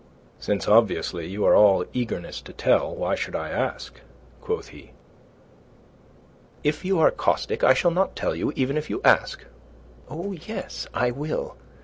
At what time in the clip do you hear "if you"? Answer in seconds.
6.63-6.97, 8.77-8.99